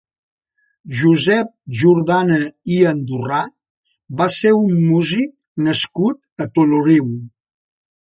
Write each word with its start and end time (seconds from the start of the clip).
Josep 1.01 1.51
Jordana 1.81 2.39
i 2.77 2.79
Andorrà 2.93 3.43
va 4.23 4.29
ser 4.39 4.57
un 4.65 4.75
músic 4.89 5.33
nascut 5.69 6.47
a 6.49 6.53
Toloriu. 6.59 7.17